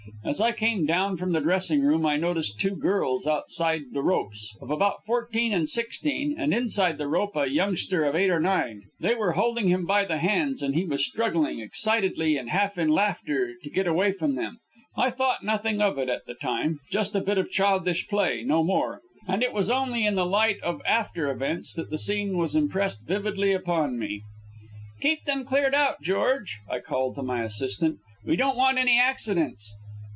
As 0.23 0.39
I 0.41 0.51
came 0.51 0.85
down 0.85 1.17
from 1.17 1.31
the 1.31 1.39
dressing 1.41 1.81
room 1.81 2.05
I 2.05 2.15
noticed 2.15 2.59
two 2.59 2.75
girls 2.75 3.25
outside 3.25 3.83
the 3.91 4.03
ropes, 4.03 4.55
of 4.61 4.69
about 4.69 5.03
fourteen 5.05 5.51
and 5.51 5.67
sixteen, 5.67 6.35
and 6.37 6.53
inside 6.53 6.97
the 6.99 7.07
rope 7.07 7.35
a 7.35 7.49
youngster 7.49 8.03
of 8.03 8.15
eight 8.15 8.29
or 8.29 8.39
nine. 8.39 8.83
They 8.99 9.13
were 9.15 9.31
holding 9.33 9.67
him 9.67 9.83
by 9.87 10.05
the 10.05 10.19
hands, 10.19 10.61
and 10.61 10.75
he 10.75 10.85
was 10.85 11.03
struggling, 11.05 11.59
excitedly 11.59 12.37
and 12.37 12.49
half 12.51 12.77
in 12.77 12.89
laughter, 12.89 13.53
to 13.63 13.69
get 13.69 13.87
away 13.87 14.11
from 14.11 14.35
them. 14.35 14.57
I 14.95 15.09
thought 15.09 15.43
nothing 15.43 15.81
of 15.81 15.97
it 15.97 16.07
at 16.09 16.25
the 16.27 16.35
time 16.35 16.79
just 16.91 17.15
a 17.15 17.19
bit 17.21 17.37
of 17.39 17.49
childish 17.49 18.07
play, 18.07 18.43
no 18.43 18.63
more; 18.63 19.01
and 19.27 19.41
it 19.43 19.53
was 19.53 19.69
only 19.71 20.05
in 20.05 20.13
the 20.15 20.25
light 20.25 20.59
of 20.61 20.81
after 20.85 21.31
events 21.31 21.73
that 21.73 21.89
the 21.89 21.97
scene 21.97 22.37
was 22.37 22.53
impressed 22.55 23.07
vividly 23.07 23.53
upon 23.53 23.97
me. 23.99 24.21
"Keep 25.01 25.25
them 25.25 25.43
cleared 25.45 25.73
out, 25.75 25.99
George!" 26.03 26.59
I 26.69 26.77
called 26.79 27.15
to 27.15 27.23
my 27.23 27.43
assistant. 27.43 27.97
"We 28.23 28.35
don't 28.35 28.55
want 28.57 28.77
any 28.77 28.99
accidents." 28.99 29.73